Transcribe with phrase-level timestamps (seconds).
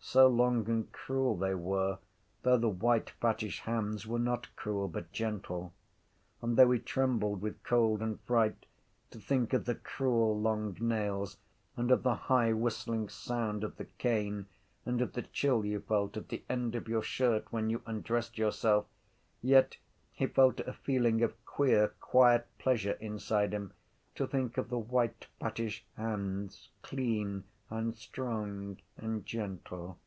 [0.00, 1.98] So long and cruel they were
[2.42, 5.74] though the white fattish hands were not cruel but gentle.
[6.40, 8.64] And though he trembled with cold and fright
[9.10, 11.36] to think of the cruel long nails
[11.76, 14.46] and of the high whistling sound of the cane
[14.86, 18.38] and of the chill you felt at the end of your shirt when you undressed
[18.38, 18.86] yourself
[19.42, 19.76] yet
[20.12, 23.74] he felt a feeling of queer quiet pleasure inside him
[24.14, 29.98] to think of the white fattish hands, clean and strong and gentle.